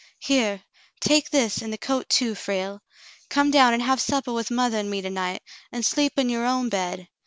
[0.23, 0.63] "Here,
[0.99, 2.81] take this, and the coat, too, Frale.
[3.29, 6.43] Come down and have suppah with mothah and me to night, and sleep in your
[6.47, 7.07] own bed.